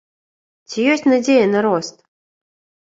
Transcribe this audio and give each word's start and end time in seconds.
Ці 0.71 0.87
ёсць 0.93 1.05
надзея 1.11 1.45
на 1.53 1.59
рост? 1.69 1.95